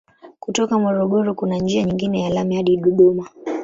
Kutoka 0.39 0.79
Morogoro 0.79 1.33
kuna 1.33 1.57
njia 1.57 1.83
nyingine 1.83 2.21
ya 2.21 2.29
lami 2.29 2.55
hadi 2.55 2.77
Dodoma. 2.77 3.29